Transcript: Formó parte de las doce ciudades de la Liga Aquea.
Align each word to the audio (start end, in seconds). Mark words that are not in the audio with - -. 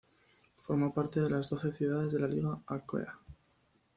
Formó 0.61 0.91
parte 0.95 1.21
de 1.21 1.29
las 1.29 1.47
doce 1.51 1.71
ciudades 1.71 2.11
de 2.11 2.17
la 2.17 2.27
Liga 2.27 2.57
Aquea. 2.65 3.19